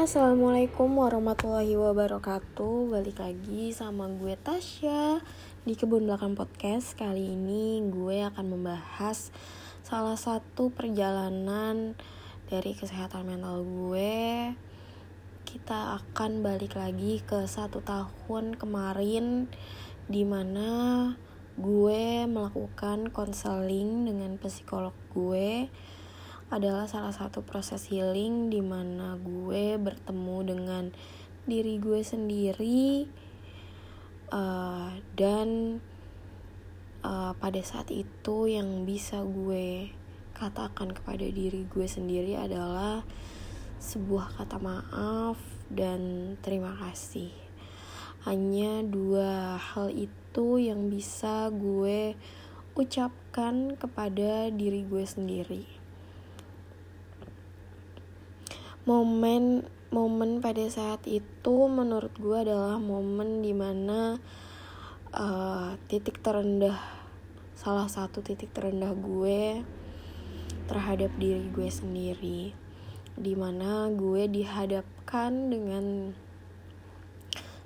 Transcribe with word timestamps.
assalamualaikum 0.00 0.96
warahmatullahi 0.96 1.76
wabarakatuh. 1.76 2.88
Balik 2.88 3.20
lagi 3.20 3.68
sama 3.76 4.08
gue 4.08 4.32
Tasya 4.32 5.20
di 5.68 5.76
kebun 5.76 6.08
belakang 6.08 6.32
podcast. 6.32 6.96
Kali 6.96 7.36
ini 7.36 7.84
gue 7.84 8.24
akan 8.24 8.48
membahas 8.48 9.28
salah 9.84 10.16
satu 10.16 10.72
perjalanan 10.72 11.92
dari 12.48 12.72
kesehatan 12.72 13.28
mental 13.28 13.60
gue. 13.60 14.56
Kita 15.44 16.00
akan 16.00 16.40
balik 16.40 16.80
lagi 16.80 17.20
ke 17.20 17.44
satu 17.44 17.84
tahun 17.84 18.56
kemarin, 18.56 19.52
di 20.08 20.24
mana 20.24 21.12
gue 21.60 22.24
melakukan 22.24 23.12
konseling 23.12 24.08
dengan 24.08 24.40
psikolog 24.40 24.96
gue 25.12 25.68
adalah 26.50 26.90
salah 26.90 27.14
satu 27.14 27.46
proses 27.46 27.86
healing 27.86 28.50
di 28.50 28.58
mana 28.58 29.14
gue 29.22 29.78
bertemu 29.78 30.38
dengan 30.42 30.84
diri 31.46 31.78
gue 31.78 32.02
sendiri 32.02 33.06
uh, 34.34 34.90
dan 35.14 35.78
uh, 37.06 37.38
pada 37.38 37.62
saat 37.62 37.94
itu 37.94 38.50
yang 38.50 38.82
bisa 38.82 39.22
gue 39.22 39.94
katakan 40.34 40.90
kepada 40.90 41.22
diri 41.22 41.70
gue 41.70 41.86
sendiri 41.86 42.34
adalah 42.34 43.06
sebuah 43.78 44.34
kata 44.34 44.58
maaf 44.58 45.38
dan 45.70 46.34
terima 46.42 46.74
kasih. 46.82 47.30
Hanya 48.26 48.84
dua 48.84 49.54
hal 49.56 49.94
itu 49.94 50.58
yang 50.60 50.90
bisa 50.90 51.48
gue 51.48 52.18
ucapkan 52.74 53.78
kepada 53.78 54.50
diri 54.52 54.84
gue 54.84 55.04
sendiri 55.06 55.79
momen 58.88 59.66
momen 59.90 60.38
pada 60.38 60.62
saat 60.70 61.02
itu 61.10 61.66
menurut 61.66 62.14
gue 62.14 62.36
adalah 62.46 62.78
momen 62.78 63.42
di 63.42 63.50
mana 63.50 64.22
uh, 65.10 65.74
titik 65.90 66.22
terendah 66.22 66.78
salah 67.58 67.90
satu 67.90 68.22
titik 68.22 68.54
terendah 68.54 68.94
gue 68.94 69.60
terhadap 70.70 71.10
diri 71.18 71.50
gue 71.50 71.66
sendiri. 71.66 72.54
Di 73.18 73.34
mana 73.34 73.90
gue 73.90 74.30
dihadapkan 74.30 75.50
dengan 75.50 76.14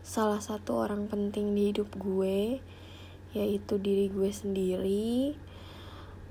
salah 0.00 0.40
satu 0.40 0.82
orang 0.82 1.06
penting 1.06 1.52
di 1.52 1.70
hidup 1.70 1.92
gue 2.00 2.58
yaitu 3.36 3.76
diri 3.76 4.08
gue 4.08 4.30
sendiri. 4.32 5.36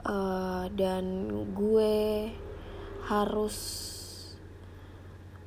Uh, 0.03 0.68
dan 0.75 1.31
gue 1.56 2.28
harus 3.08 3.56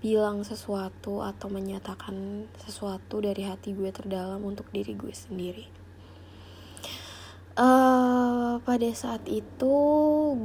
bilang 0.06 0.46
sesuatu 0.46 1.26
atau 1.26 1.50
menyatakan 1.50 2.46
sesuatu 2.62 3.18
dari 3.18 3.42
hati 3.42 3.74
gue 3.74 3.90
terdalam 3.90 4.38
untuk 4.46 4.70
diri 4.70 4.94
gue 4.94 5.10
sendiri. 5.10 5.66
Uh, 7.58 8.62
pada 8.62 8.86
saat 8.94 9.26
itu 9.26 9.74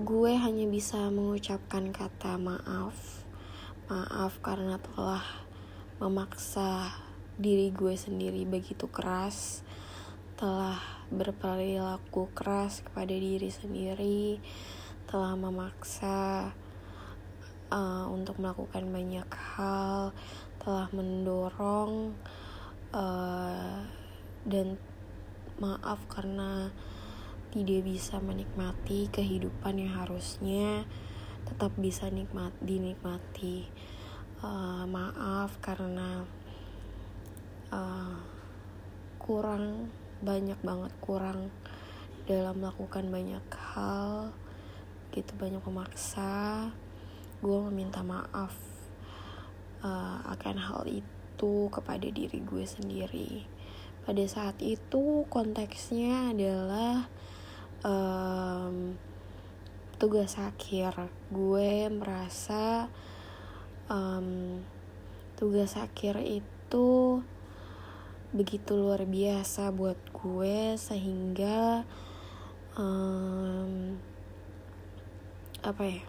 gue 0.02 0.34
hanya 0.34 0.66
bisa 0.66 0.98
mengucapkan 1.14 1.94
kata 1.94 2.42
maaf, 2.42 3.22
maaf 3.86 4.42
karena 4.42 4.82
telah 4.82 5.22
memaksa 6.02 6.98
diri 7.38 7.70
gue 7.70 7.94
sendiri 7.94 8.42
begitu 8.50 8.90
keras, 8.90 9.62
telah 10.42 10.82
berperilaku 11.14 12.34
keras 12.34 12.82
kepada 12.82 13.14
diri 13.14 13.54
sendiri, 13.54 14.42
telah 15.06 15.38
memaksa 15.38 16.50
uh, 17.72 18.06
untuk 18.12 18.38
melakukan 18.38 18.86
banyak 18.92 19.30
hal 19.32 20.12
telah 20.62 20.88
mendorong 20.94 22.14
uh, 22.94 23.82
dan 24.46 24.78
maaf 25.58 26.04
karena 26.12 26.70
tidak 27.52 27.84
bisa 27.84 28.20
menikmati 28.22 29.10
kehidupan 29.12 29.82
yang 29.82 29.94
harusnya 29.98 30.86
tetap 31.48 31.74
bisa 31.80 32.08
nikmat 32.08 32.54
dinikmati. 32.62 33.68
Uh, 34.42 34.90
maaf 34.90 35.54
karena 35.62 36.26
uh, 37.70 38.18
kurang 39.22 39.94
banyak 40.22 40.58
banget 40.66 40.94
kurang 40.98 41.54
dalam 42.26 42.58
melakukan 42.58 43.06
banyak 43.10 43.46
hal 43.54 44.34
gitu 45.14 45.34
banyak 45.38 45.62
memaksa 45.62 46.70
gue 47.42 47.58
meminta 47.70 48.06
maaf 48.06 48.54
uh, 49.82 50.22
akan 50.30 50.58
hal 50.62 50.82
itu 50.86 51.68
kepada 51.74 52.06
diri 52.06 52.40
gue 52.42 52.66
sendiri. 52.66 53.50
Pada 54.06 54.24
saat 54.30 54.58
itu 54.62 55.26
konteksnya 55.30 56.34
adalah 56.34 57.10
um, 57.86 58.98
tugas 60.02 60.38
akhir 60.42 61.10
gue 61.30 61.90
merasa 61.94 62.90
um, 63.86 64.62
tugas 65.38 65.78
akhir 65.78 66.22
itu 66.26 67.22
begitu 68.32 68.72
luar 68.74 69.06
biasa 69.06 69.70
buat 69.76 70.00
gue 70.16 70.80
sehingga 70.80 71.86
um, 72.80 74.00
apa 75.62 75.84
ya 75.86 76.02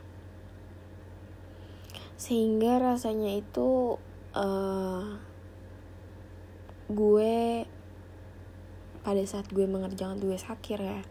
sehingga 2.22 2.78
rasanya 2.78 3.34
itu 3.34 3.98
uh, 4.38 5.18
gue 6.86 7.66
pada 9.02 9.22
saat 9.26 9.50
gue 9.50 9.66
mengerjakan 9.66 10.22
tugas 10.22 10.46
akhir 10.46 10.78
ya 10.78 11.02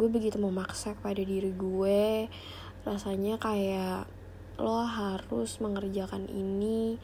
gue 0.00 0.08
begitu 0.08 0.40
memaksa 0.40 0.96
kepada 0.96 1.20
diri 1.20 1.52
gue 1.52 2.32
rasanya 2.88 3.36
kayak 3.36 4.08
lo 4.56 4.80
harus 4.88 5.60
mengerjakan 5.60 6.24
ini 6.32 6.96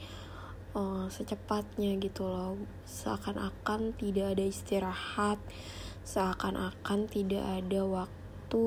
uh, 0.72 1.04
secepatnya 1.12 2.00
gitu 2.00 2.24
loh. 2.24 2.56
Seakan-akan 2.88 3.92
tidak 4.00 4.32
ada 4.32 4.44
istirahat 4.48 5.36
seakan-akan 6.02 7.06
tidak 7.06 7.42
ada 7.46 7.80
waktu 7.86 8.66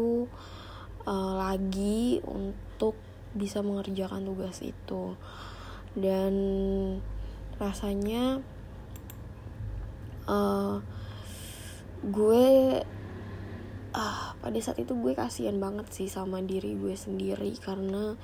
uh, 1.04 1.34
lagi 1.36 2.24
untuk 2.24 2.96
bisa 3.36 3.62
mengerjakan 3.62 4.24
tugas 4.24 4.64
itu. 4.64 5.20
Dan 5.94 6.34
rasanya 7.62 8.40
uh, 10.28 10.82
gue 12.04 12.46
ah 13.96 14.36
pada 14.44 14.60
saat 14.60 14.76
itu 14.84 14.92
gue 14.92 15.16
kasihan 15.16 15.56
banget 15.56 15.88
sih 15.88 16.12
sama 16.12 16.44
diri 16.44 16.76
gue 16.76 17.00
sendiri 17.00 17.56
karena 17.64 18.20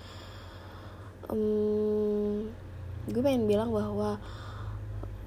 um, 1.32 2.52
gue 3.08 3.22
pengen 3.24 3.48
bilang 3.48 3.72
bahwa 3.72 4.20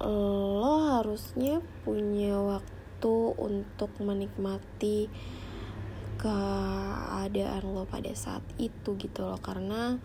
lo 0.05 1.01
harusnya 1.01 1.65
punya 1.81 2.37
waktu 2.37 3.15
untuk 3.41 3.89
menikmati 3.97 5.09
keadaan 6.25 7.61
lo 7.69 7.85
pada 7.85 8.09
saat 8.17 8.41
itu 8.57 8.97
gitu 8.97 9.21
loh. 9.21 9.37
Karena 9.37 10.01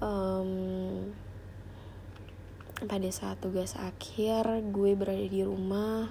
um, 0.00 1.12
pada 2.88 3.10
saat 3.12 3.36
tugas 3.44 3.76
akhir 3.76 4.64
gue 4.72 4.96
berada 4.96 5.28
di 5.28 5.44
rumah 5.44 6.08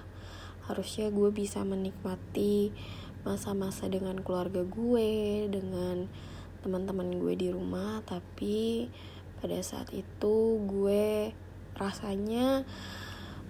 harusnya 0.70 1.08
gue 1.10 1.32
bisa 1.32 1.64
menikmati 1.64 2.76
masa-masa 3.24 3.88
dengan 3.88 4.20
keluarga 4.20 4.68
gue 4.68 5.48
dengan 5.50 6.06
teman-teman 6.62 7.18
gue 7.18 7.34
di 7.34 7.50
rumah. 7.50 8.06
Tapi 8.06 8.92
pada 9.42 9.58
saat 9.66 9.90
itu 9.90 10.62
gue 10.70 11.34
rasanya 11.74 12.62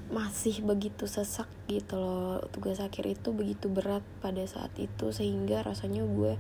masih 0.07 0.63
begitu 0.63 1.03
sesak 1.03 1.47
gitu 1.67 1.99
loh. 1.99 2.39
Tugas 2.55 2.79
akhir 2.79 3.07
itu 3.07 3.35
begitu 3.35 3.67
berat 3.67 4.03
pada 4.23 4.43
saat 4.47 4.71
itu 4.79 5.11
sehingga 5.11 5.63
rasanya 5.63 6.07
gue 6.07 6.39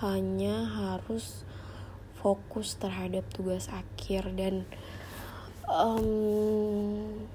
hanya 0.00 0.64
harus 0.68 1.44
fokus 2.16 2.80
terhadap 2.80 3.28
tugas 3.36 3.68
akhir. 3.68 4.32
Dan 4.32 4.64
um, 5.68 7.28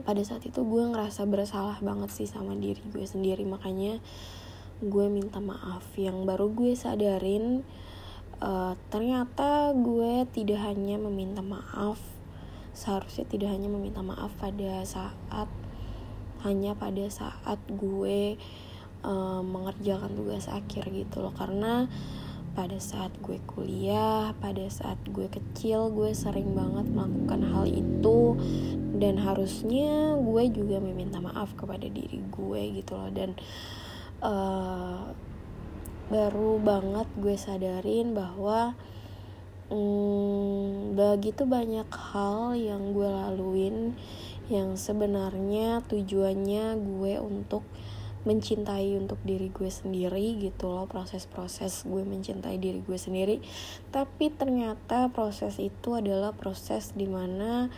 pada 0.00 0.22
saat 0.24 0.42
itu 0.48 0.64
gue 0.64 0.84
ngerasa 0.88 1.28
bersalah 1.28 1.78
banget 1.84 2.10
sih 2.12 2.28
sama 2.28 2.56
diri 2.56 2.80
gue 2.88 3.04
sendiri. 3.04 3.44
Makanya 3.44 4.00
gue 4.80 5.06
minta 5.12 5.44
maaf. 5.44 5.84
Yang 6.00 6.24
baru 6.24 6.46
gue 6.56 6.72
sadarin 6.72 7.60
uh, 8.40 8.72
ternyata 8.88 9.76
gue 9.76 10.24
tidak 10.32 10.72
hanya 10.72 10.96
meminta 10.96 11.44
maaf 11.44 12.13
seharusnya 12.74 13.24
tidak 13.30 13.54
hanya 13.54 13.70
meminta 13.70 14.02
maaf 14.02 14.34
pada 14.36 14.82
saat 14.82 15.46
hanya 16.44 16.76
pada 16.76 17.08
saat 17.08 17.56
gue 17.72 18.36
uh, 19.00 19.40
mengerjakan 19.40 20.12
tugas 20.12 20.46
akhir 20.50 20.92
gitu 20.92 21.24
loh. 21.24 21.32
Karena 21.32 21.88
pada 22.54 22.78
saat 22.78 23.10
gue 23.18 23.40
kuliah, 23.48 24.36
pada 24.38 24.68
saat 24.68 25.00
gue 25.08 25.26
kecil, 25.26 25.90
gue 25.90 26.12
sering 26.12 26.52
banget 26.52 26.86
melakukan 26.92 27.40
hal 27.48 27.64
itu. 27.64 28.36
Dan 28.94 29.18
harusnya 29.18 30.20
gue 30.20 30.44
juga 30.52 30.78
meminta 30.78 31.18
maaf 31.18 31.56
kepada 31.56 31.88
diri 31.88 32.20
gue 32.28 32.62
gitu 32.78 32.92
loh. 32.94 33.10
Dan 33.10 33.34
uh, 34.20 35.10
baru 36.12 36.60
banget 36.60 37.08
gue 37.16 37.34
sadarin 37.40 38.12
bahwa 38.12 38.76
hmm, 39.70 40.98
begitu 40.98 41.48
banyak 41.48 41.88
hal 41.88 42.56
yang 42.58 42.92
gue 42.92 43.08
laluin 43.08 43.96
yang 44.52 44.76
sebenarnya 44.76 45.80
tujuannya 45.88 46.76
gue 46.76 47.14
untuk 47.16 47.64
mencintai 48.24 48.96
untuk 48.96 49.20
diri 49.20 49.52
gue 49.52 49.68
sendiri 49.68 50.40
gitu 50.40 50.72
loh 50.72 50.88
proses-proses 50.88 51.84
gue 51.84 52.02
mencintai 52.04 52.56
diri 52.56 52.80
gue 52.80 52.96
sendiri. 52.96 53.40
Tapi 53.92 54.32
ternyata 54.32 55.12
proses 55.12 55.60
itu 55.60 55.96
adalah 55.96 56.32
proses 56.32 56.96
di 56.96 57.04
mana 57.04 57.68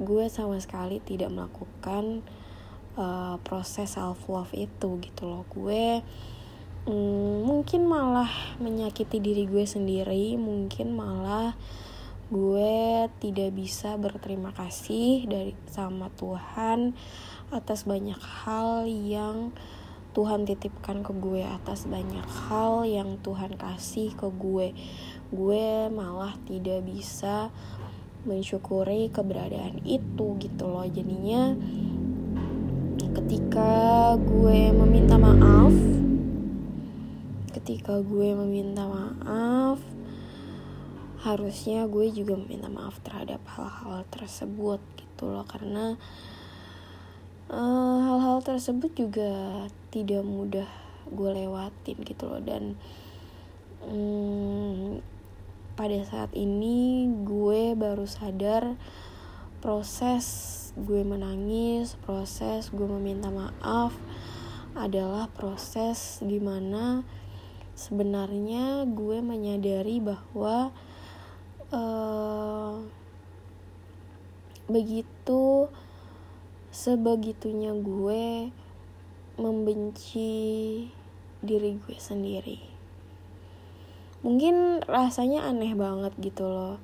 gue 0.00 0.24
sama 0.32 0.56
sekali 0.58 1.04
tidak 1.04 1.28
melakukan 1.28 2.24
uh, 2.96 3.36
proses 3.44 3.92
self 3.92 4.24
love 4.32 4.52
itu 4.56 4.96
gitu 5.04 5.22
loh. 5.28 5.44
Gue 5.52 6.00
mm, 6.86 7.46
mungkin 7.46 7.86
malah 7.86 8.30
menyakiti 8.58 9.18
diri 9.22 9.46
gue 9.46 9.64
sendiri. 9.66 10.34
Mungkin 10.38 10.94
malah 10.94 11.54
gue 12.32 13.06
tidak 13.20 13.52
bisa 13.52 14.00
berterima 14.00 14.56
kasih 14.56 15.28
dari 15.28 15.52
sama 15.68 16.08
Tuhan 16.16 16.96
atas 17.52 17.84
banyak 17.84 18.16
hal 18.16 18.88
yang 18.88 19.52
Tuhan 20.12 20.44
titipkan 20.44 21.04
ke 21.04 21.12
gue 21.16 21.44
atas 21.44 21.88
banyak 21.88 22.24
hal 22.48 22.84
yang 22.84 23.20
Tuhan 23.20 23.56
kasih 23.56 24.12
ke 24.16 24.28
gue. 24.32 24.76
Gue 25.32 25.88
malah 25.88 26.36
tidak 26.44 26.84
bisa 26.84 27.48
mensyukuri 28.28 29.08
keberadaan 29.08 29.80
itu 29.84 30.36
gitu 30.40 30.64
loh. 30.68 30.84
Jadinya 30.88 31.56
ketika 33.12 33.72
gue 34.20 34.72
meminta 34.72 35.20
maaf 35.20 36.01
ketika 37.52 38.00
gue 38.00 38.32
meminta 38.32 38.88
maaf 38.88 39.78
harusnya 41.22 41.86
gue 41.86 42.10
juga 42.10 42.34
meminta 42.34 42.66
maaf 42.66 42.98
terhadap 43.04 43.38
hal-hal 43.46 44.02
tersebut 44.10 44.82
gitu 44.98 45.30
loh. 45.30 45.46
Karena 45.46 45.94
Eh, 47.52 47.98
hal-hal 48.08 48.40
uh, 48.40 48.44
tersebut 48.48 48.96
juga 48.96 49.68
tidak 49.92 50.24
mudah 50.24 50.64
gue 51.12 51.30
lewatin 51.36 52.00
gitu 52.00 52.24
loh. 52.24 52.40
Dan 52.40 52.80
um, 53.84 55.04
pada 55.76 56.00
saat 56.08 56.32
ini 56.32 57.12
gue 57.28 57.76
baru 57.76 58.08
sadar 58.08 58.80
proses 59.60 60.24
gue 60.80 61.04
menangis 61.04 62.00
proses 62.00 62.72
gue 62.72 62.88
meminta 62.88 63.28
maaf 63.28 63.92
adalah 64.72 65.28
proses 65.28 66.24
di 66.24 66.40
mana 66.40 67.04
sebenarnya 67.74 68.84
gue 68.88 69.18
menyadari 69.24 69.98
bahwa 69.98 70.70
uh, 71.72 72.80
begitu 74.68 75.68
sebegitunya 76.72 77.76
gue 77.76 78.48
membenci 79.36 80.32
diri 81.42 81.76
gue 81.76 81.96
sendiri. 81.98 82.58
Mungkin 84.22 84.86
rasanya 84.86 85.50
aneh 85.50 85.74
banget 85.74 86.14
gitu 86.22 86.46
loh. 86.46 86.78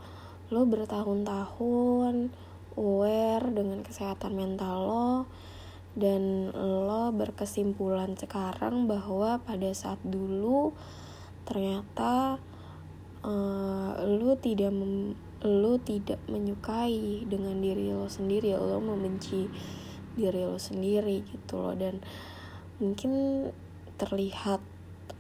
Lo 0.51 0.67
bertahun-tahun 0.67 2.35
aware 2.75 3.47
dengan 3.51 3.83
kesehatan 3.83 4.35
mental 4.35 4.77
lo 4.87 5.11
dan 5.99 6.55
lo 6.55 7.11
berkesimpulan 7.11 8.15
sekarang 8.15 8.87
bahwa 8.87 9.43
pada 9.43 9.75
saat 9.75 9.99
dulu 10.07 10.73
ternyata 11.43 12.39
uh, 13.27 13.91
lo 14.07 14.39
tidak 14.39 14.71
lo 15.43 15.75
tidak 15.83 16.23
menyukai 16.31 17.27
dengan 17.27 17.59
diri 17.59 17.91
lo 17.91 18.07
sendiri 18.07 18.55
lo 18.55 18.79
membenci 18.79 19.51
diri 20.19 20.43
lo 20.43 20.59
sendiri 20.59 21.23
gitu 21.27 21.59
loh. 21.59 21.75
Dan 21.75 22.03
mungkin 22.83 23.47
terlihat 23.99 24.63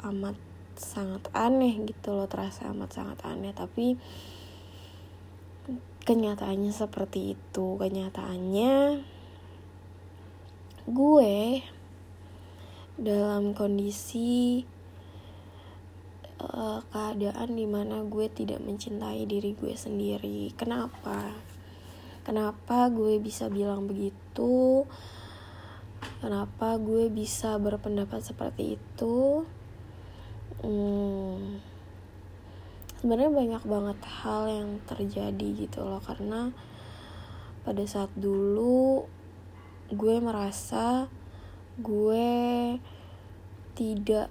amat 0.07 0.35
sangat 0.79 1.27
aneh 1.35 1.75
gitu 1.87 2.15
loh 2.15 2.31
terasa 2.31 2.71
amat 2.71 2.91
sangat 2.95 3.19
aneh. 3.27 3.55
Tapi 3.55 3.95
kenyataannya 6.03 6.75
seperti 6.75 7.39
itu. 7.39 7.79
Kenyataannya 7.79 8.73
gue 10.88 11.61
dalam 12.99 13.52
kondisi 13.52 14.64
uh, 16.40 16.81
keadaan 16.88 17.55
di 17.55 17.67
mana 17.69 18.02
gue 18.08 18.26
tidak 18.32 18.64
mencintai 18.64 19.29
diri 19.29 19.52
gue 19.52 19.75
sendiri. 19.76 20.50
Kenapa? 20.56 21.35
Kenapa 22.25 22.88
gue 22.88 23.20
bisa 23.20 23.52
bilang 23.52 23.85
begitu? 23.85 24.85
Kenapa 26.19 26.79
gue 26.79 27.11
bisa 27.12 27.58
berpendapat 27.61 28.20
seperti 28.25 28.79
itu? 28.81 29.46
Hmm, 30.58 31.62
sebenarnya 32.99 33.31
banyak 33.31 33.62
banget 33.62 33.99
hal 34.25 34.43
yang 34.50 34.70
terjadi 34.87 35.49
gitu 35.69 35.87
loh. 35.87 36.02
Karena 36.02 36.50
pada 37.62 37.84
saat 37.87 38.11
dulu 38.19 39.06
gue 39.88 40.17
merasa 40.20 41.08
gue 41.81 42.29
tidak 43.73 44.29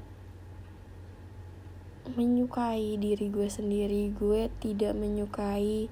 menyukai 2.14 2.96
diri 2.96 3.28
gue 3.28 3.48
sendiri 3.50 4.14
gue 4.16 4.48
tidak 4.64 4.94
menyukai 4.96 5.92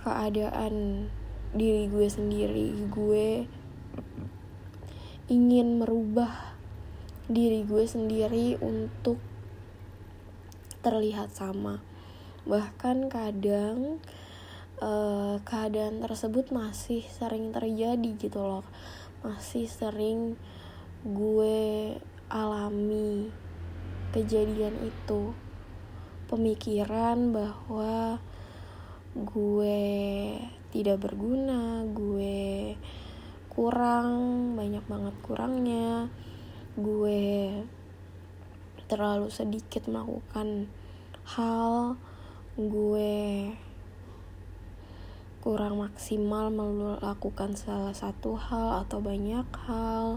keadaan 0.00 1.06
diri 1.54 1.86
gue 1.90 2.06
sendiri 2.08 2.72
gue 2.88 3.46
ingin 5.24 5.80
merubah 5.80 6.54
diri 7.24 7.64
gue 7.64 7.88
sendiri 7.88 8.60
untuk 8.60 9.16
terlihat 10.84 11.32
sama. 11.32 11.80
Bahkan 12.44 13.08
kadang 13.08 14.04
uh, 14.80 15.38
keadaan 15.44 16.02
tersebut 16.02 16.50
masih 16.50 17.04
sering 17.06 17.52
terjadi 17.52 18.10
gitu 18.18 18.40
loh. 18.40 18.66
Masih 19.22 19.68
sering 19.70 20.38
gue 21.04 21.94
alami 22.32 23.30
kejadian 24.16 24.74
itu. 24.82 25.34
Pemikiran 26.30 27.30
bahwa 27.30 28.18
gue 29.14 29.86
tidak 30.74 31.06
berguna 31.06 31.86
gue 31.86 32.74
kurang 33.46 34.10
banyak 34.58 34.82
banget 34.90 35.14
kurangnya 35.22 36.10
gue 36.74 37.62
terlalu 38.90 39.30
sedikit 39.30 39.86
melakukan 39.86 40.66
hal 41.38 41.94
gue 42.58 43.54
kurang 45.44 45.76
maksimal 45.76 46.48
melakukan 46.48 47.52
salah 47.52 47.92
satu 47.92 48.32
hal 48.32 48.88
atau 48.88 49.04
banyak 49.04 49.44
hal. 49.68 50.16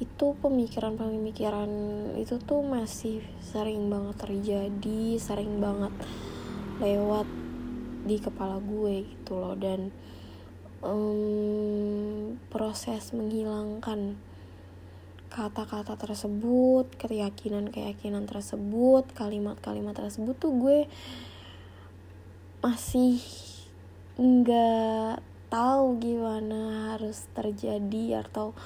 Itu 0.00 0.32
pemikiran-pemikiran 0.40 1.68
itu 2.16 2.40
tuh 2.40 2.64
masih 2.64 3.20
sering 3.44 3.92
banget 3.92 4.16
terjadi 4.16 5.20
sering 5.20 5.60
banget 5.60 5.92
lewat 6.80 7.28
di 8.08 8.16
kepala 8.16 8.64
gue 8.64 9.12
gitu 9.12 9.36
loh. 9.36 9.60
Dan 9.60 9.92
um, 10.80 12.40
proses 12.48 13.12
menghilangkan 13.12 14.16
kata-kata 15.28 16.00
tersebut 16.00 16.96
keyakinan-keyakinan 16.96 18.24
tersebut 18.24 19.04
kalimat-kalimat 19.12 19.92
tersebut 19.92 20.32
tuh 20.40 20.52
gue 20.56 20.78
masih 22.64 23.20
nggak 24.20 25.24
tahu 25.52 26.00
gimana 26.00 26.92
harus 26.96 27.28
terjadi 27.36 28.24
atau 28.24 28.56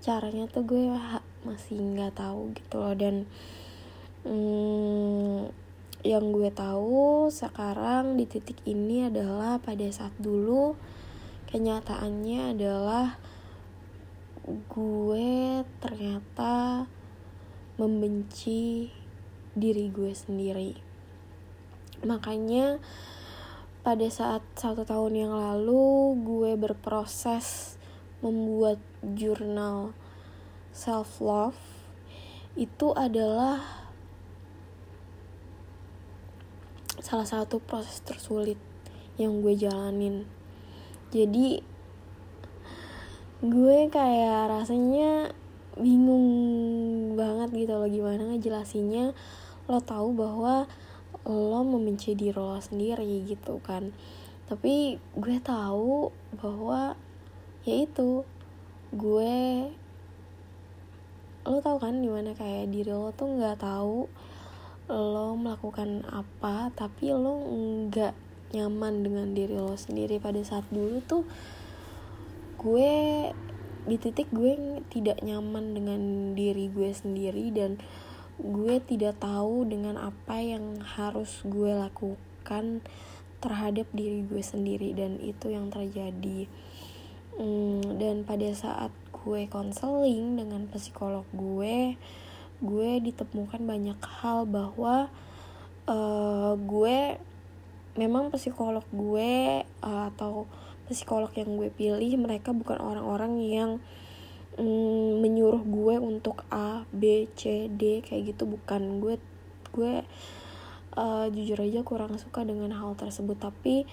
caranya 0.00 0.48
tuh 0.48 0.64
gue 0.64 0.92
masih 1.44 1.80
nggak 1.80 2.16
tahu 2.16 2.52
gitu 2.56 2.76
loh. 2.80 2.94
Dan 2.96 3.24
hmm, 4.24 5.52
yang 6.06 6.30
gue 6.30 6.48
tahu 6.54 7.32
sekarang 7.32 8.20
di 8.20 8.24
titik 8.28 8.60
ini 8.68 9.10
adalah 9.10 9.58
pada 9.58 9.84
saat 9.90 10.14
dulu 10.20 10.78
kenyataannya 11.50 12.54
adalah 12.54 13.18
gue 14.46 15.62
ternyata 15.82 16.86
membenci 17.76 18.92
diri 19.56 19.90
gue 19.90 20.12
sendiri. 20.14 20.72
Makanya 22.06 22.78
pada 23.86 24.10
saat 24.10 24.42
satu 24.58 24.82
tahun 24.82 25.14
yang 25.14 25.30
lalu 25.30 26.18
gue 26.26 26.58
berproses 26.58 27.78
membuat 28.18 28.82
jurnal 29.14 29.94
self 30.74 31.22
love 31.22 31.54
itu 32.58 32.90
adalah 32.98 33.62
salah 36.98 37.30
satu 37.30 37.62
proses 37.62 38.02
tersulit 38.02 38.58
yang 39.22 39.38
gue 39.38 39.54
jalanin. 39.54 40.26
Jadi 41.14 41.62
gue 43.46 43.78
kayak 43.86 44.50
rasanya 44.50 45.30
bingung 45.78 46.26
banget 47.14 47.54
gitu 47.54 47.78
loh 47.78 47.86
gimana 47.86 48.34
ngejelasinnya. 48.34 49.14
Lo 49.70 49.78
tahu 49.78 50.10
bahwa 50.18 50.66
lo 51.26 51.60
membenci 51.66 52.14
diri 52.14 52.38
lo 52.38 52.56
sendiri 52.62 53.26
gitu 53.26 53.58
kan. 53.60 53.90
Tapi 54.46 55.02
gue 55.18 55.36
tahu 55.42 56.14
bahwa 56.38 56.94
ya 57.66 57.74
itu 57.82 58.22
gue 58.94 59.34
lo 61.46 61.58
tau 61.62 61.78
kan 61.82 61.98
di 61.98 62.06
mana 62.06 62.34
kayak 62.34 62.70
diri 62.70 62.90
lo 62.94 63.10
tuh 63.10 63.26
nggak 63.26 63.58
tahu 63.58 64.06
lo 64.86 65.34
melakukan 65.34 66.06
apa 66.06 66.70
tapi 66.74 67.10
lo 67.10 67.42
nggak 67.90 68.14
nyaman 68.54 69.02
dengan 69.02 69.34
diri 69.34 69.58
lo 69.58 69.74
sendiri. 69.74 70.22
Pada 70.22 70.38
saat 70.46 70.66
dulu 70.70 71.02
tuh 71.02 71.26
gue 72.62 72.94
di 73.86 73.96
titik 73.98 74.30
gue 74.30 74.82
tidak 74.90 75.22
nyaman 75.22 75.74
dengan 75.74 76.00
diri 76.34 76.66
gue 76.70 76.90
sendiri 76.90 77.54
dan 77.54 77.78
gue 78.36 78.76
tidak 78.84 79.20
tahu 79.20 79.64
dengan 79.64 79.96
apa 79.96 80.40
yang 80.40 80.80
harus 80.84 81.40
gue 81.44 81.72
lakukan 81.72 82.84
terhadap 83.40 83.88
diri 83.92 84.24
gue 84.24 84.42
sendiri 84.44 84.92
dan 84.96 85.20
itu 85.20 85.52
yang 85.52 85.72
terjadi. 85.72 86.48
Hmm, 87.36 88.00
dan 88.00 88.24
pada 88.24 88.48
saat 88.56 88.92
gue 89.12 89.44
konseling 89.50 90.40
dengan 90.40 90.70
psikolog 90.72 91.26
gue 91.36 91.98
gue 92.64 92.90
ditemukan 93.04 93.60
banyak 93.68 94.00
hal 94.00 94.48
bahwa 94.48 95.12
uh, 95.84 96.56
gue 96.56 97.20
memang 98.00 98.32
psikolog 98.32 98.84
gue 98.88 99.60
uh, 99.84 100.02
atau 100.14 100.48
psikolog 100.88 101.28
yang 101.36 101.58
gue 101.58 101.68
pilih 101.68 102.16
mereka 102.16 102.56
bukan 102.56 102.80
orang-orang 102.80 103.42
yang 103.42 103.70
mm, 104.56 105.22
menyuruh 105.22 105.62
gue 105.64 105.96
untuk 106.00 106.44
A 106.52 106.84
B 106.92 107.28
C 107.36 107.70
D 107.72 108.04
kayak 108.04 108.36
gitu. 108.36 108.44
Bukan 108.44 109.00
gue 109.00 109.16
gue 109.76 110.04
uh, 110.96 111.26
jujur 111.32 111.60
aja 111.60 111.80
kurang 111.84 112.16
suka 112.16 112.44
dengan 112.44 112.72
hal 112.76 112.96
tersebut. 112.96 113.36
Tapi 113.36 113.84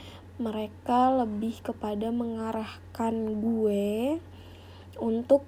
mereka 0.41 1.13
lebih 1.13 1.61
kepada 1.61 2.09
mengarahkan 2.09 3.13
gue 3.37 4.17
untuk 4.97 5.45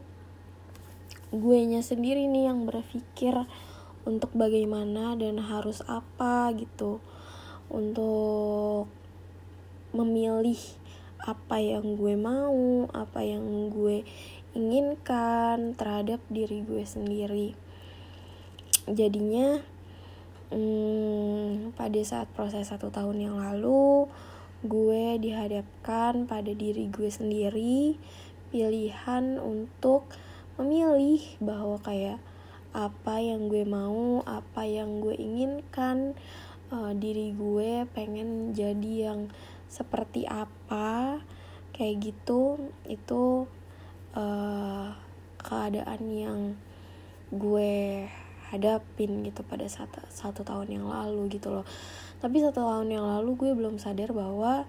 gue 1.34 1.60
nya 1.66 1.82
sendiri 1.82 2.30
nih 2.30 2.54
yang 2.54 2.70
berpikir 2.70 3.34
untuk 4.06 4.30
bagaimana 4.38 5.18
dan 5.18 5.42
harus 5.42 5.82
apa 5.90 6.54
gitu. 6.54 7.02
Untuk 7.66 8.86
memilih 9.90 10.60
apa 11.18 11.58
yang 11.58 11.98
gue 11.98 12.14
mau, 12.14 12.86
apa 12.94 13.26
yang 13.26 13.74
gue 13.74 14.06
inginkan 14.56 15.76
terhadap 15.76 16.24
diri 16.32 16.64
gue 16.64 16.82
sendiri. 16.88 17.54
Jadinya, 18.88 19.60
hmm, 20.50 21.76
pada 21.76 22.02
saat 22.02 22.32
proses 22.32 22.72
satu 22.72 22.88
tahun 22.90 23.30
yang 23.30 23.38
lalu, 23.38 24.08
gue 24.66 25.20
dihadapkan 25.22 26.26
pada 26.26 26.50
diri 26.56 26.90
gue 26.90 27.12
sendiri 27.12 28.00
pilihan 28.50 29.38
untuk 29.38 30.08
memilih 30.56 31.22
bahwa 31.44 31.78
kayak 31.84 32.18
apa 32.72 33.20
yang 33.20 33.52
gue 33.52 33.68
mau, 33.68 34.24
apa 34.24 34.64
yang 34.64 35.04
gue 35.04 35.16
inginkan, 35.20 36.16
uh, 36.72 36.96
diri 36.96 37.36
gue 37.36 37.84
pengen 37.92 38.56
jadi 38.56 39.12
yang 39.12 39.28
seperti 39.68 40.24
apa 40.24 41.20
kayak 41.76 42.16
gitu 42.16 42.72
itu 42.88 43.50
uh, 44.16 44.96
keadaan 45.38 46.02
yang 46.10 46.40
gue 47.30 48.08
hadapin 48.50 49.22
gitu 49.28 49.44
pada 49.44 49.68
satu, 49.68 50.00
satu 50.10 50.42
tahun 50.42 50.82
yang 50.82 50.86
lalu 50.88 51.38
gitu 51.38 51.52
loh. 51.52 51.66
Tapi 52.24 52.42
satu 52.42 52.64
tahun 52.64 52.90
yang 52.90 53.06
lalu 53.06 53.36
gue 53.36 53.52
belum 53.54 53.78
sadar 53.78 54.16
bahwa 54.16 54.66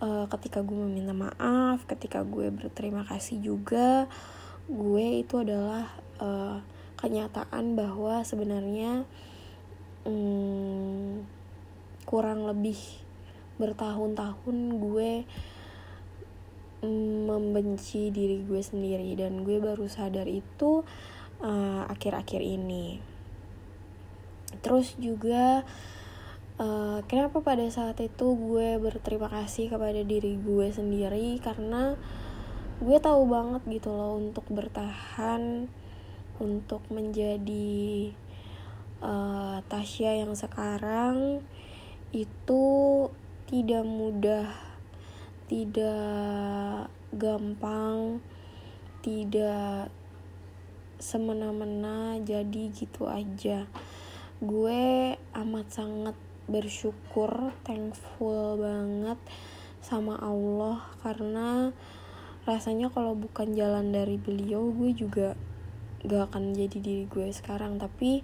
uh, 0.00 0.26
ketika 0.36 0.60
gue 0.60 0.76
meminta 0.76 1.16
maaf 1.16 1.84
ketika 1.88 2.24
gue 2.26 2.52
berterima 2.52 3.04
kasih 3.06 3.40
juga 3.40 4.10
gue 4.66 5.22
itu 5.22 5.40
adalah 5.40 5.94
uh, 6.18 6.58
kenyataan 6.98 7.78
bahwa 7.78 8.24
sebenarnya 8.26 9.06
hmm, 10.08 11.22
kurang 12.08 12.48
lebih 12.48 12.78
bertahun-tahun 13.56 14.56
gue 14.80 15.12
membenci 16.84 18.12
diri 18.12 18.44
gue 18.44 18.60
sendiri 18.60 19.16
dan 19.16 19.42
gue 19.46 19.56
baru 19.62 19.88
sadar 19.88 20.28
itu 20.28 20.84
uh, 21.40 21.82
akhir-akhir 21.88 22.42
uh, 22.42 22.52
ini. 22.60 22.86
Terus 24.60 24.96
juga 25.00 25.64
uh, 26.60 27.00
kenapa 27.08 27.40
pada 27.40 27.64
saat 27.72 28.00
itu 28.02 28.26
gue 28.36 28.76
berterima 28.80 29.28
kasih 29.32 29.72
kepada 29.72 30.00
diri 30.04 30.36
gue 30.36 30.66
sendiri? 30.72 31.40
Karena 31.40 31.96
gue 32.76 32.98
tahu 33.00 33.22
banget 33.24 33.62
gitu 33.80 33.88
loh 33.94 34.20
untuk 34.20 34.44
bertahan 34.52 35.72
untuk 36.36 36.84
menjadi 36.92 38.12
uh, 39.00 39.64
Tasya 39.64 40.20
yang 40.24 40.36
sekarang 40.36 41.40
itu 42.12 42.64
tidak 43.46 43.84
mudah, 43.86 44.50
tidak 45.46 46.90
gampang, 47.14 48.18
tidak 49.02 49.88
semena-mena 50.98 52.18
jadi 52.22 52.72
gitu 52.74 53.06
aja. 53.06 53.70
Gue 54.42 55.14
amat 55.32 55.66
sangat 55.70 56.16
bersyukur, 56.46 57.54
thankful 57.62 58.58
banget 58.58 59.18
sama 59.86 60.18
Allah 60.18 60.82
karena 61.06 61.70
rasanya 62.46 62.90
kalau 62.90 63.14
bukan 63.18 63.54
jalan 63.54 63.90
dari 63.90 64.18
beliau 64.18 64.70
gue 64.70 64.94
juga 64.94 65.38
gak 66.06 66.30
akan 66.30 66.54
jadi 66.54 66.78
diri 66.78 67.04
gue 67.10 67.30
sekarang 67.34 67.82
tapi 67.82 68.22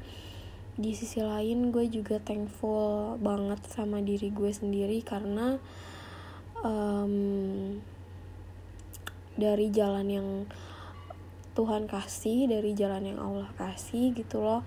di 0.79 0.91
sisi 0.95 1.19
lain 1.19 1.75
gue 1.75 1.91
juga 1.91 2.23
thankful 2.23 3.19
banget 3.19 3.62
sama 3.67 3.99
diri 3.99 4.31
gue 4.31 4.50
sendiri 4.55 5.02
karena 5.02 5.59
um, 6.62 7.78
dari 9.37 9.69
jalan 9.75 10.07
yang 10.09 10.28
Tuhan 11.52 11.85
kasih 11.85 12.49
dari 12.49 12.73
jalan 12.73 13.12
yang 13.12 13.21
Allah 13.21 13.50
kasih 13.61 14.16
gitu 14.16 14.40
loh 14.40 14.64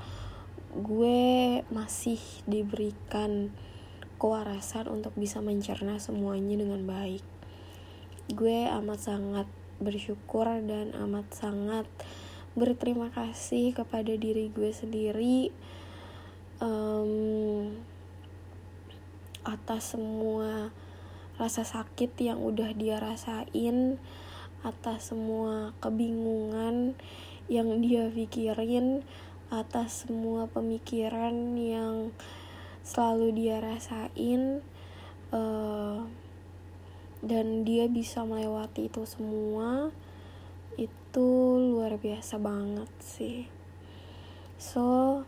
gue 0.76 1.64
masih 1.72 2.20
diberikan 2.46 3.50
kewarasan 4.20 4.92
untuk 4.92 5.16
bisa 5.16 5.40
mencerna 5.40 6.04
semuanya 6.04 6.60
dengan 6.60 6.84
baik. 6.84 7.24
Gue 8.32 8.68
amat 8.68 9.00
sangat 9.00 9.48
bersyukur 9.80 10.48
dan 10.68 10.92
amat 11.08 11.32
sangat 11.32 11.88
berterima 12.56 13.12
kasih 13.12 13.76
kepada 13.76 14.16
diri 14.16 14.52
gue 14.52 14.72
sendiri 14.72 15.52
um, 16.64 17.76
atas 19.44 19.96
semua 19.96 20.72
rasa 21.36 21.68
sakit 21.68 22.16
yang 22.20 22.40
udah 22.40 22.72
dia 22.76 23.00
rasain 23.00 24.00
atas 24.64 25.14
semua 25.14 25.76
kebingungan 25.84 26.98
yang 27.52 27.84
dia 27.84 28.10
pikirin 28.10 29.06
atas 29.54 30.08
semua 30.08 30.50
pemikiran 30.50 31.54
yang 31.54 32.10
selalu 32.82 33.34
dia 33.34 33.62
rasain 33.62 34.66
uh, 35.30 36.02
dan 37.22 37.66
dia 37.66 37.86
bisa 37.90 38.26
melewati 38.26 38.90
itu 38.90 39.06
semua 39.06 39.94
itu 40.76 41.28
luar 41.58 41.96
biasa 41.96 42.36
banget 42.42 42.92
sih. 43.00 43.48
So 44.60 45.22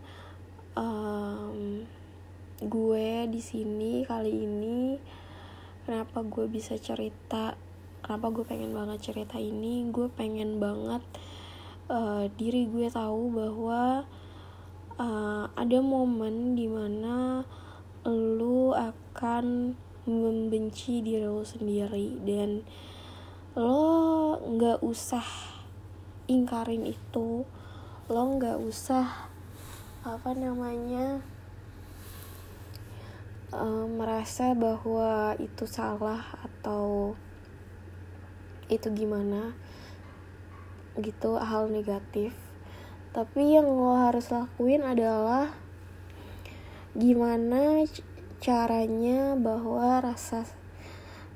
um, 0.76 1.88
gue 2.62 3.10
di 3.32 3.42
sini 3.42 4.04
kali 4.04 4.34
ini 4.34 5.00
kenapa 5.88 6.20
gue 6.20 6.52
bisa 6.52 6.76
cerita 6.76 7.56
kenapa 8.04 8.28
gue 8.32 8.44
pengen 8.44 8.76
banget 8.76 9.12
cerita 9.12 9.40
ini. 9.40 9.88
Gue 9.88 10.12
pengen 10.12 10.60
banget 10.60 11.00
uh, 11.88 12.28
diri 12.36 12.68
gue 12.68 12.92
tahu 12.92 13.32
bahwa 13.32 14.04
uh, 15.00 15.46
ada 15.56 15.80
momen 15.80 16.60
di 16.60 16.68
mana 16.68 17.48
lu 18.08 18.76
akan 18.76 19.76
membenci 20.08 21.04
diri 21.04 21.28
lo 21.28 21.44
sendiri 21.44 22.20
dan 22.24 22.64
lo 23.56 24.36
nggak 24.40 24.84
usah 24.84 25.28
ingkarin 26.28 26.84
itu. 26.84 27.48
Lo 28.08 28.22
nggak 28.36 28.60
usah 28.60 29.32
apa 30.08 30.32
namanya 30.36 31.20
uh, 33.56 33.88
merasa 33.88 34.52
bahwa 34.52 35.36
itu 35.40 35.64
salah 35.64 36.24
atau 36.44 37.16
itu 38.68 38.92
gimana 38.92 39.56
gitu 41.00 41.40
hal 41.40 41.72
negatif. 41.72 42.36
Tapi 43.16 43.58
yang 43.58 43.72
lo 43.72 43.96
harus 43.98 44.30
lakuin 44.30 44.84
adalah 44.84 45.56
gimana 46.98 47.86
caranya 48.38 49.34
bahwa 49.38 50.02
rasa 50.04 50.46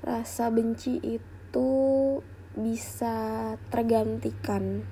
rasa 0.01 0.49
benci 0.49 0.97
itu 1.01 1.69
bisa 2.57 3.55
tergantikan. 3.71 4.83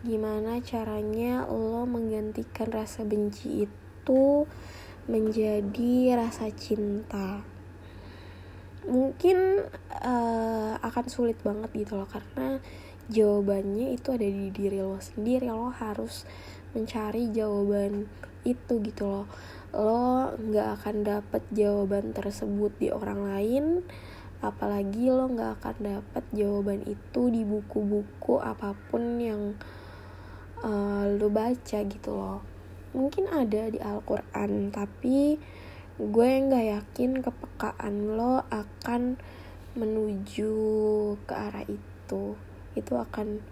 Gimana 0.00 0.64
caranya 0.64 1.44
lo 1.46 1.84
menggantikan 1.84 2.72
rasa 2.72 3.04
benci 3.04 3.68
itu 3.68 4.48
menjadi 5.10 6.14
rasa 6.14 6.54
cinta. 6.54 7.42
Mungkin 8.86 9.66
uh, 10.00 10.78
akan 10.78 11.06
sulit 11.10 11.36
banget 11.42 11.74
gitu 11.74 11.98
loh 11.98 12.06
karena 12.06 12.62
jawabannya 13.10 13.98
itu 13.98 14.14
ada 14.14 14.24
di 14.24 14.54
diri 14.54 14.78
lo 14.78 15.02
sendiri. 15.02 15.50
Lo 15.50 15.74
harus 15.74 16.24
mencari 16.72 17.34
jawaban 17.34 18.06
itu 18.46 18.78
gitu 18.86 19.04
loh. 19.04 19.26
Lo 19.74 20.30
nggak 20.38 20.68
akan 20.78 20.96
dapet 21.02 21.42
jawaban 21.50 22.14
tersebut 22.14 22.70
di 22.78 22.94
orang 22.94 23.26
lain 23.26 23.82
apalagi 24.40 25.12
lo 25.12 25.28
nggak 25.28 25.60
akan 25.60 25.76
dapet 25.84 26.24
jawaban 26.32 26.80
itu 26.88 27.28
di 27.28 27.44
buku-buku 27.44 28.40
apa 28.40 28.72
pun 28.88 29.20
yang 29.20 29.52
uh, 30.64 31.04
lo 31.12 31.28
baca 31.28 31.78
gitu 31.84 32.10
loh 32.16 32.40
mungkin 32.90 33.30
ada 33.30 33.70
di 33.70 33.78
Al-Quran 33.78 34.74
tapi 34.74 35.38
gue 36.00 36.30
nggak 36.48 36.66
yakin 36.80 37.20
kepekaan 37.20 38.16
lo 38.16 38.42
akan 38.48 39.20
menuju 39.76 40.52
ke 41.28 41.34
arah 41.36 41.66
itu. 41.68 42.34
Itu 42.72 42.92
akan 42.96 43.42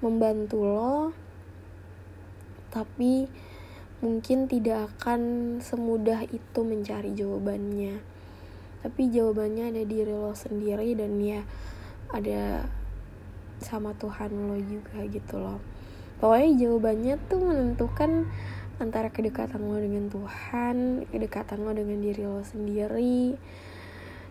membantu 0.00 0.62
lo 0.62 0.98
tapi 2.70 3.24
mungkin 4.04 4.44
tidak 4.44 4.92
akan 4.92 5.20
semudah 5.64 6.28
itu 6.28 6.60
mencari 6.60 7.16
jawabannya. 7.16 7.98
Tapi 8.84 9.02
jawabannya 9.10 9.72
ada 9.72 9.82
di 9.82 10.04
lo 10.04 10.36
sendiri 10.36 10.92
dan 10.94 11.16
ya 11.18 11.42
ada 12.12 12.68
sama 13.58 13.96
Tuhan 13.96 14.30
lo 14.30 14.60
juga 14.60 15.00
gitu 15.08 15.40
loh. 15.40 15.58
Pokoknya 16.20 16.50
jawabannya 16.54 17.14
tuh 17.28 17.40
menentukan 17.40 18.28
antara 18.76 19.08
kedekatan 19.08 19.64
lo 19.64 19.80
dengan 19.80 20.12
Tuhan 20.12 21.08
kedekatan 21.08 21.64
lo 21.64 21.72
dengan 21.72 22.00
diri 22.00 22.22
lo 22.24 22.44
sendiri. 22.44 23.36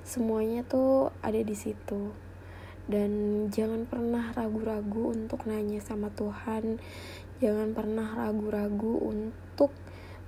Semuanya 0.05 0.61
tuh 0.61 1.09
ada 1.25 1.41
di 1.41 1.55
situ. 1.57 2.13
Dan 2.85 3.45
jangan 3.49 3.89
pernah 3.89 4.29
ragu-ragu 4.37 5.17
untuk 5.17 5.49
nanya 5.49 5.81
sama 5.81 6.13
Tuhan. 6.13 6.77
Jangan 7.41 7.73
pernah 7.73 8.13
ragu-ragu 8.13 9.01
untuk 9.01 9.73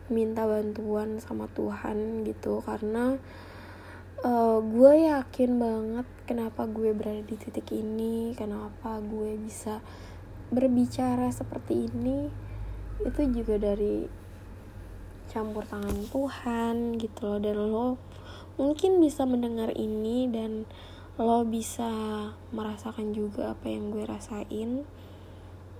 minta 0.09 0.49
bantuan 0.49 1.21
sama 1.21 1.45
Tuhan 1.53 2.25
gitu. 2.25 2.65
Karena 2.65 3.13
uh, 4.25 4.57
gue 4.65 5.13
yakin 5.13 5.51
banget 5.61 6.07
kenapa 6.25 6.65
gue 6.65 6.91
berada 6.97 7.21
di 7.21 7.37
titik 7.37 7.69
ini 7.73 8.33
kenapa 8.33 8.97
gue 8.99 9.37
bisa 9.37 9.79
berbicara 10.49 11.29
seperti 11.29 11.91
ini 11.91 12.46
itu 13.05 13.21
juga 13.29 13.61
dari 13.61 14.07
campur 15.29 15.67
tangan 15.67 16.07
Tuhan 16.09 16.97
gitu 16.97 17.21
loh. 17.27 17.37
Dan 17.37 17.57
lo 17.57 17.87
mungkin 18.57 18.97
bisa 19.03 19.27
mendengar 19.27 19.75
ini 19.75 20.25
dan 20.31 20.65
lo 21.17 21.45
bisa 21.45 21.89
merasakan 22.49 23.13
juga 23.13 23.53
apa 23.53 23.69
yang 23.69 23.93
gue 23.93 24.05
rasain. 24.07 24.87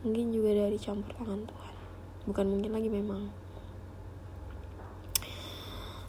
Mungkin 0.05 0.25
juga 0.29 0.53
dari 0.53 0.77
campur 0.77 1.15
tangan 1.17 1.41
Tuhan. 1.47 1.75
Bukan 2.27 2.45
mungkin 2.45 2.71
lagi 2.75 2.89
memang. 2.91 3.47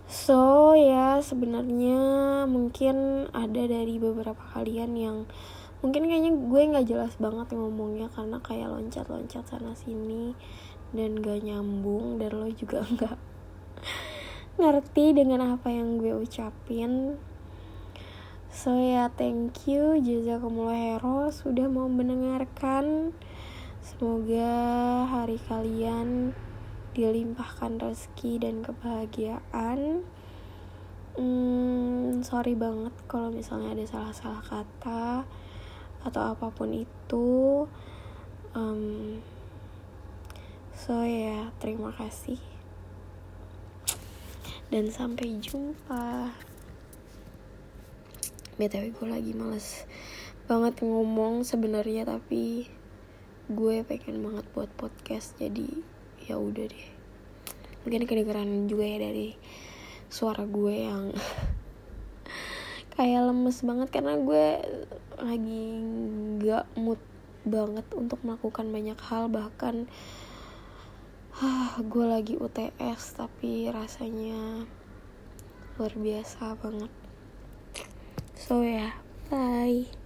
So 0.09 0.77
ya 0.77 1.25
sebenarnya 1.25 2.01
mungkin 2.45 3.29
ada 3.33 3.65
dari 3.65 3.97
beberapa 3.97 4.41
kalian 4.53 4.93
yang 4.99 5.17
mungkin 5.79 6.11
kayaknya 6.11 6.35
gue 6.35 6.63
nggak 6.75 6.89
jelas 6.91 7.15
banget 7.23 7.55
ngomongnya 7.55 8.11
karena 8.11 8.43
kayak 8.43 8.73
loncat-loncat 8.73 9.47
sana 9.47 9.73
sini 9.79 10.35
dan 10.93 11.21
gak 11.21 11.45
nyambung 11.45 12.17
dan 12.17 12.33
lo 12.33 12.49
juga 12.53 12.85
nggak 12.95 13.19
ngerti 14.59 15.15
dengan 15.15 15.55
apa 15.55 15.71
yang 15.71 16.03
gue 16.03 16.19
ucapin. 16.19 17.15
So 18.51 18.75
ya 18.75 19.07
thank 19.15 19.71
you 19.71 20.03
Jazakumullah 20.03 20.75
hero 20.75 21.31
sudah 21.31 21.71
mau 21.71 21.87
mendengarkan. 21.87 23.15
Semoga 23.79 24.51
hari 25.07 25.39
kalian 25.47 26.35
dilimpahkan 26.91 27.79
rezeki 27.79 28.43
dan 28.43 28.67
kebahagiaan. 28.67 30.03
Hmm, 31.15 32.19
Sorry 32.27 32.59
banget 32.59 32.95
kalau 33.07 33.31
misalnya 33.31 33.79
ada 33.79 33.87
salah-salah 33.87 34.43
kata 34.43 35.23
Atau 36.03 36.23
apa 36.23 36.51
pun 36.51 36.75
itu. 36.75 37.63
Um, 38.59 39.23
So 40.79 41.03
ya 41.03 41.51
terima 41.59 41.91
kasih. 41.91 42.39
Dan 44.71 44.95
sampai 44.95 45.43
jumpa. 45.43 46.31
Btw 48.55 48.95
gue 48.95 49.09
lagi 49.11 49.35
males 49.35 49.91
banget 50.47 50.79
ngomong 50.87 51.43
sebenarnya 51.43 52.07
tapi 52.07 52.71
gue 53.51 53.77
pengen 53.83 54.23
banget 54.23 54.47
buat 54.55 54.71
podcast 54.79 55.35
jadi 55.43 55.67
ya 56.31 56.39
udah 56.39 56.71
deh. 56.71 56.87
Mungkin 57.83 58.07
kedengeran 58.07 58.71
juga 58.71 58.87
ya 58.87 58.99
dari 59.03 59.35
suara 60.07 60.47
gue 60.47 60.75
yang 60.79 61.11
kayak 62.95 63.27
lemes 63.27 63.67
banget 63.67 63.89
karena 63.91 64.15
gue 64.15 64.47
lagi 65.19 65.63
gak 66.39 66.71
mood 66.79 67.03
banget 67.43 67.87
untuk 67.99 68.23
melakukan 68.23 68.71
banyak 68.71 68.99
hal 69.03 69.27
bahkan 69.27 69.91
ah, 71.43 71.79
gue 71.79 72.07
lagi 72.07 72.35
UTS 72.35 73.19
tapi 73.19 73.71
rasanya 73.71 74.67
luar 75.79 75.95
biasa 75.95 76.59
banget 76.59 76.91
So 78.39 78.63
yeah, 78.63 78.97
bye. 79.29 79.98